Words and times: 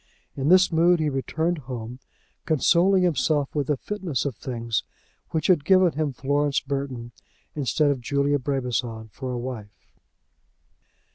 In 0.35 0.49
this 0.49 0.71
mood 0.71 0.99
he 0.99 1.11
returned 1.11 1.59
home, 1.69 1.99
consoling 2.47 3.03
himself 3.03 3.53
with 3.53 3.67
the 3.67 3.77
fitness 3.77 4.25
of 4.25 4.35
things 4.35 4.83
which 5.29 5.45
had 5.45 5.63
given 5.63 5.91
him 5.91 6.11
Florence 6.11 6.59
Burton 6.59 7.11
instead 7.55 7.91
of 7.91 8.01
Julia 8.01 8.39
Brabazon 8.39 9.09
for 9.11 9.31
a 9.31 9.37
wife. 9.37 9.77